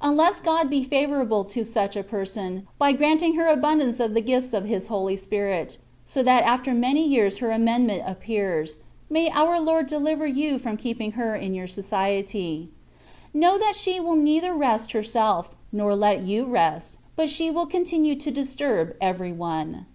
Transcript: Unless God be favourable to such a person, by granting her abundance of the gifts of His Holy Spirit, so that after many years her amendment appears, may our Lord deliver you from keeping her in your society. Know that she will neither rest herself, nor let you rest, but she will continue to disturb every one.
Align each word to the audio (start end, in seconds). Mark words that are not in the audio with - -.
Unless 0.00 0.38
God 0.38 0.70
be 0.70 0.84
favourable 0.84 1.42
to 1.46 1.64
such 1.64 1.96
a 1.96 2.04
person, 2.04 2.68
by 2.78 2.92
granting 2.92 3.34
her 3.34 3.48
abundance 3.48 3.98
of 3.98 4.14
the 4.14 4.20
gifts 4.20 4.52
of 4.52 4.66
His 4.66 4.86
Holy 4.86 5.16
Spirit, 5.16 5.78
so 6.04 6.22
that 6.22 6.44
after 6.44 6.72
many 6.72 7.04
years 7.04 7.38
her 7.38 7.50
amendment 7.50 8.04
appears, 8.06 8.76
may 9.10 9.30
our 9.30 9.58
Lord 9.60 9.88
deliver 9.88 10.28
you 10.28 10.60
from 10.60 10.76
keeping 10.76 11.10
her 11.18 11.34
in 11.34 11.54
your 11.54 11.66
society. 11.66 12.68
Know 13.34 13.58
that 13.58 13.74
she 13.74 13.98
will 13.98 14.14
neither 14.14 14.54
rest 14.54 14.92
herself, 14.92 15.50
nor 15.72 15.96
let 15.96 16.22
you 16.22 16.44
rest, 16.44 16.98
but 17.16 17.28
she 17.28 17.50
will 17.50 17.66
continue 17.66 18.14
to 18.14 18.30
disturb 18.30 18.94
every 19.00 19.32
one. 19.32 19.86